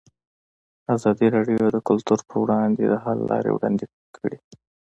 ازادي 0.95 1.27
راډیو 1.35 1.63
د 1.75 1.77
کلتور 1.87 2.19
پر 2.27 2.37
وړاندې 2.43 2.83
د 2.87 2.93
حل 3.03 3.19
لارې 3.31 3.49
وړاندې 3.53 3.85
کړي. 4.17 4.37